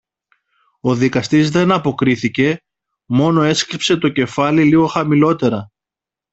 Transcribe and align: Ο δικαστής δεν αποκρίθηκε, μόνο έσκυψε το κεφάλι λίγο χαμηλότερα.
Ο 0.79 0.95
δικαστής 0.95 1.49
δεν 1.51 1.71
αποκρίθηκε, 1.71 2.57
μόνο 3.05 3.41
έσκυψε 3.43 3.97
το 3.97 4.09
κεφάλι 4.09 4.63
λίγο 4.63 4.87
χαμηλότερα. 4.87 5.69